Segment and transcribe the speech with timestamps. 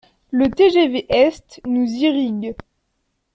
[0.31, 2.55] Le TGV Est nous irrigue.